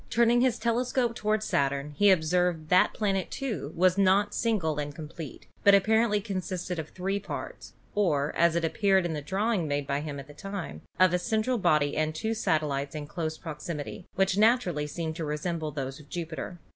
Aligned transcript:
Turning 0.09 0.41
his 0.41 0.57
telescope 0.57 1.13
toward 1.13 1.43
Saturn 1.43 1.91
he 1.95 2.09
observed 2.09 2.69
that 2.69 2.69
that 2.69 2.93
planet, 2.97 3.29
too, 3.29 3.71
was 3.75 3.99
not 3.99 4.33
single 4.33 4.79
and 4.79 4.95
complete, 4.95 5.45
but 5.63 5.75
appar 5.75 6.03
ently 6.09 6.23
consisted 6.23 6.79
of 6.79 6.89
three 6.89 7.19
parts, 7.19 7.73
or, 7.93 8.35
as 8.35 8.55
it 8.55 8.65
appeared 8.65 9.05
in 9.05 9.15
a 9.15 9.21
draw 9.21 9.51
ing 9.53 9.67
made 9.67 9.87
at 9.87 10.25
the 10.25 10.33
time 10.33 10.51
by 10.51 10.71
him, 10.71 10.81
of 11.07 11.13
a 11.13 11.19
central 11.19 11.59
body 11.59 11.95
and 11.95 12.15
two 12.15 12.33
satellites 12.33 12.95
in 12.95 13.05
close 13.05 13.37
proximity, 13.37 14.07
which 14.15 14.39
naturally 14.39 14.87
seemed 14.87 15.15
to 15.15 15.23
resemble 15.23 15.69
those 15.69 15.99
of 15.99 16.09
Jupiter. 16.09 16.57